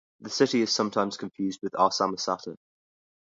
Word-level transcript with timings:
The 0.21 0.31
city 0.31 0.61
is 0.63 0.73
sometimes 0.73 1.15
confused 1.15 1.59
with 1.61 1.73
Arsamosata. 1.73 2.55